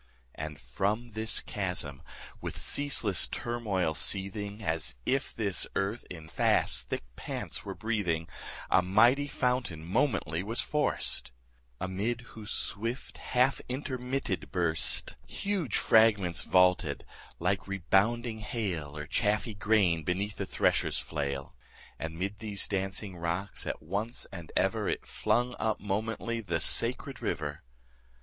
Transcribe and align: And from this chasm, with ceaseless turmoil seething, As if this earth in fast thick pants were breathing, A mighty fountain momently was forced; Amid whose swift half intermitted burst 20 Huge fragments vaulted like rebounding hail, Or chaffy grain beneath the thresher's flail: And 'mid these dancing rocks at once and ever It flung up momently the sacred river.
And 0.33 0.59
from 0.59 1.09
this 1.09 1.41
chasm, 1.41 2.01
with 2.41 2.57
ceaseless 2.57 3.27
turmoil 3.27 3.93
seething, 3.93 4.63
As 4.63 4.95
if 5.05 5.31
this 5.31 5.67
earth 5.75 6.05
in 6.09 6.27
fast 6.27 6.89
thick 6.89 7.03
pants 7.15 7.63
were 7.65 7.75
breathing, 7.75 8.27
A 8.71 8.81
mighty 8.81 9.27
fountain 9.27 9.85
momently 9.85 10.41
was 10.41 10.59
forced; 10.59 11.31
Amid 11.79 12.21
whose 12.33 12.49
swift 12.49 13.19
half 13.19 13.61
intermitted 13.69 14.51
burst 14.51 15.17
20 15.27 15.33
Huge 15.35 15.77
fragments 15.77 16.45
vaulted 16.45 17.05
like 17.37 17.67
rebounding 17.67 18.39
hail, 18.39 18.97
Or 18.97 19.05
chaffy 19.05 19.53
grain 19.53 20.01
beneath 20.03 20.35
the 20.37 20.47
thresher's 20.47 20.97
flail: 20.97 21.55
And 21.99 22.17
'mid 22.17 22.39
these 22.39 22.67
dancing 22.67 23.17
rocks 23.17 23.67
at 23.67 23.83
once 23.83 24.25
and 24.31 24.51
ever 24.55 24.89
It 24.89 25.05
flung 25.05 25.53
up 25.59 25.79
momently 25.79 26.41
the 26.41 26.59
sacred 26.59 27.21
river. 27.21 27.61